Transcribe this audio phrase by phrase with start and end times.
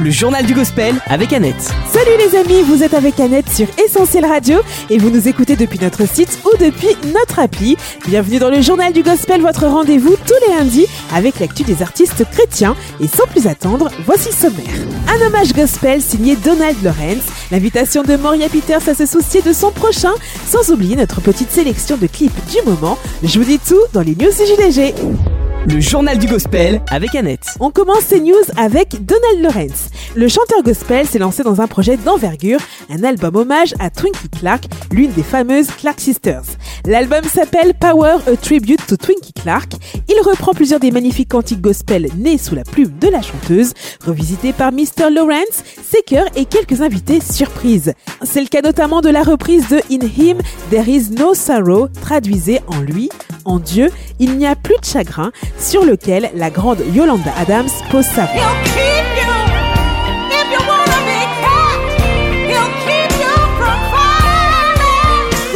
[0.00, 1.72] Le journal du gospel avec Annette.
[1.90, 4.58] Salut les amis, vous êtes avec Annette sur Essentiel Radio
[4.90, 7.76] et vous nous écoutez depuis notre site ou depuis notre appli.
[8.06, 12.24] Bienvenue dans le journal du gospel, votre rendez-vous tous les lundis avec l'actu des artistes
[12.30, 12.76] chrétiens.
[13.00, 14.74] Et sans plus attendre, voici le sommaire.
[15.08, 19.70] Un hommage gospel signé Donald Lawrence, l'invitation de Moria Peters à se soucier de son
[19.70, 20.12] prochain,
[20.46, 22.98] sans oublier notre petite sélection de clips du moment.
[23.22, 24.94] Je vous dis tout dans les news CJDG.
[25.68, 27.56] Le journal du gospel avec Annette.
[27.58, 29.88] On commence ces news avec Donald Lawrence.
[30.14, 34.64] Le chanteur gospel s'est lancé dans un projet d'envergure, un album hommage à Twinkie Clark,
[34.92, 36.44] l'une des fameuses Clark Sisters.
[36.86, 39.72] L'album s'appelle Power, a Tribute to Twinkie Clark.
[40.08, 43.72] Il reprend plusieurs des magnifiques cantiques gospel nés sous la plume de la chanteuse,
[44.04, 45.10] revisités par Mr.
[45.12, 47.92] Lawrence, ses chœurs et quelques invités surprises.
[48.22, 50.38] C'est le cas notamment de la reprise de In Him,
[50.70, 53.08] There is no sorrow, traduisez en lui,
[53.46, 58.04] en Dieu, il n'y a plus de chagrin, sur lequel la grande Yolanda Adams pose
[58.04, 58.52] sa voix.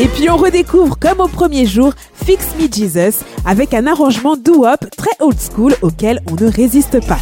[0.00, 1.92] Et puis on redécouvre comme au premier jour
[2.24, 7.18] Fix Me Jesus avec un arrangement doo-wop très old school auquel on ne résiste pas.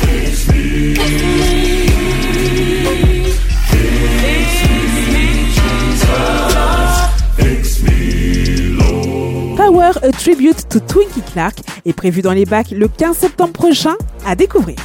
[9.69, 14.34] A Tribute to Twinkie Clark est prévu dans les bacs le 15 septembre prochain à
[14.34, 14.77] découvrir.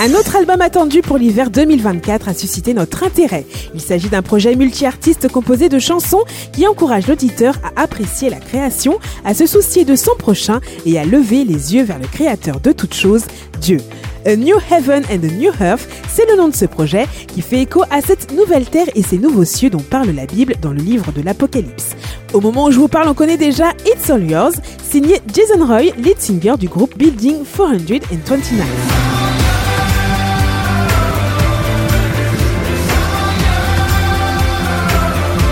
[0.00, 3.44] Un autre album attendu pour l'hiver 2024 a suscité notre intérêt.
[3.74, 8.98] Il s'agit d'un projet multi-artiste composé de chansons qui encourage l'auditeur à apprécier la création,
[9.26, 12.72] à se soucier de son prochain et à lever les yeux vers le créateur de
[12.72, 13.26] toutes choses,
[13.60, 13.80] Dieu.
[14.26, 17.62] A New Heaven and a New Earth, c'est le nom de ce projet qui fait
[17.62, 20.80] écho à cette nouvelle terre et ces nouveaux cieux dont parle la Bible dans le
[20.80, 21.96] livre de l'Apocalypse.
[22.34, 25.92] Au moment où je vous parle, on connaît déjà It's All Yours, signé Jason Roy,
[25.96, 29.19] lead singer du groupe Building 429.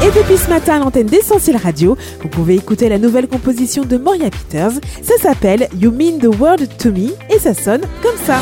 [0.00, 3.96] Et depuis ce matin à l'antenne d'Essentiel Radio, vous pouvez écouter la nouvelle composition de
[3.96, 4.72] Moria Peters.
[5.02, 8.38] Ça s'appelle You Mean the World to Me et ça sonne comme ça.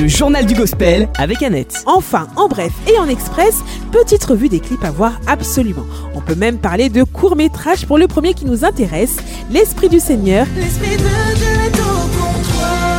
[0.00, 1.82] Le journal du gospel avec Annette.
[1.86, 5.84] Enfin, en bref et en express, petite revue des clips à voir absolument.
[6.14, 9.16] On peut même parler de court métrage pour le premier qui nous intéresse,
[9.50, 12.98] L'Esprit du Seigneur, L'esprit de Dieu est au contrôle.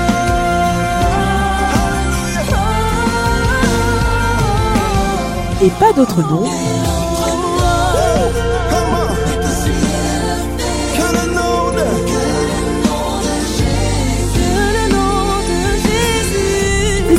[5.62, 6.46] et pas d'autre nom,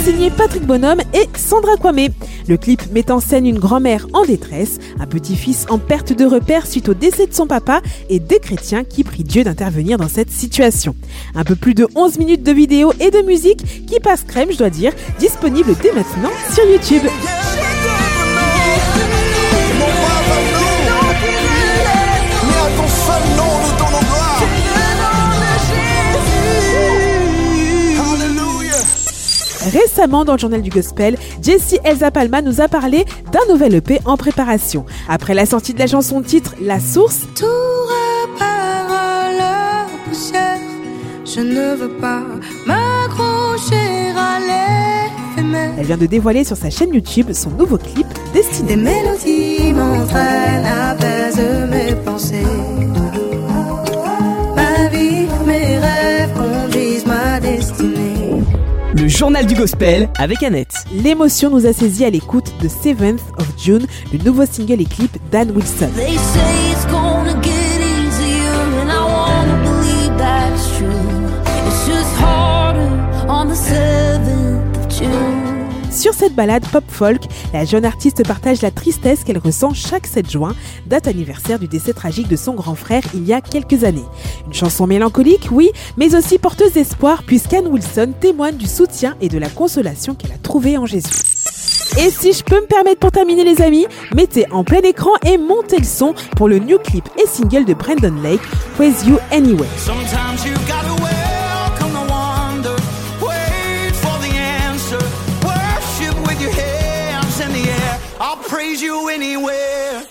[0.01, 2.09] signé Patrick Bonhomme et Sandra Kwame.
[2.49, 6.67] Le clip met en scène une grand-mère en détresse, un petit-fils en perte de repère
[6.67, 10.31] suite au décès de son papa et des chrétiens qui prient Dieu d'intervenir dans cette
[10.31, 10.97] situation.
[11.35, 14.59] Un peu plus de 11 minutes de vidéo et de musique qui passe crème, je
[14.59, 17.03] dois dire, disponible dès maintenant sur YouTube.
[29.61, 34.01] Récemment, dans le journal du gospel, Jessie Elsa Palma nous a parlé d'un nouvel EP
[34.05, 34.87] en préparation.
[35.09, 40.59] Après la sortie de la chanson titre La Source, Tout repart à la poussière.
[41.27, 42.23] Je ne veux pas
[42.67, 45.73] m'accrocher à l'éphémère.
[45.79, 48.77] elle vient de dévoiler sur sa chaîne YouTube son nouveau clip Des destiné.
[48.77, 51.70] mélodies m'entraînent, apaisent
[59.21, 60.73] journal du gospel avec Annette.
[60.91, 65.15] L'émotion nous a saisis à l'écoute de 7th of June, le nouveau single et clip
[65.31, 65.91] d'Anne Wilson.
[65.95, 70.89] They say it's gonna get easier, and I wanna believe that's true.
[71.69, 72.89] It's just harder
[73.29, 75.40] on the 7th of June.
[75.91, 77.23] Sur cette balade pop folk,
[77.53, 80.55] la jeune artiste partage la tristesse qu'elle ressent chaque 7 juin,
[80.87, 84.05] date anniversaire du décès tragique de son grand frère il y a quelques années.
[84.47, 89.39] Une chanson mélancolique, oui, mais aussi porteuse d'espoir puisqu'Anne Wilson témoigne du soutien et de
[89.39, 91.11] la consolation qu'elle a trouvé en Jésus.
[91.99, 95.39] Et si je peux me permettre pour terminer les amis, mettez en plein écran et
[95.39, 98.41] montez le son pour le new clip et single de Brandon Lake,
[98.77, 99.67] Praise You Anyway.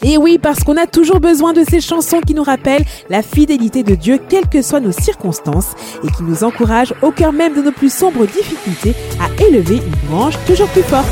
[0.02, 3.84] Et oui, parce qu'on a toujours besoin de ces chansons qui nous rappellent la fidélité
[3.84, 7.62] de Dieu, quelles que soient nos circonstances, et qui nous encouragent au cœur même de
[7.62, 11.06] nos plus sombres difficultés à élever une branche toujours plus forte.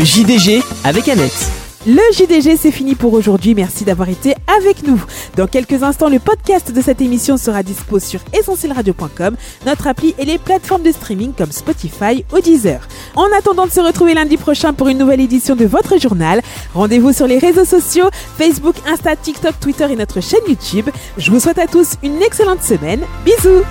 [0.00, 1.50] Le JDG avec Annette.
[1.86, 3.54] Le JDG, c'est fini pour aujourd'hui.
[3.54, 5.04] Merci d'avoir été avec nous.
[5.36, 9.36] Dans quelques instants, le podcast de cette émission sera dispo sur essentielradio.com,
[9.66, 12.80] notre appli et les plateformes de streaming comme Spotify ou Deezer.
[13.14, 16.40] En attendant de se retrouver lundi prochain pour une nouvelle édition de votre journal,
[16.72, 18.08] rendez-vous sur les réseaux sociaux,
[18.38, 20.88] Facebook, Insta, TikTok, Twitter et notre chaîne YouTube.
[21.18, 23.02] Je vous souhaite à tous une excellente semaine.
[23.26, 23.64] Bisous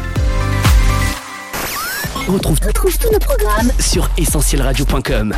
[2.27, 5.33] On retrouve, Retrouve tous nos programmes sur essentielradio.com.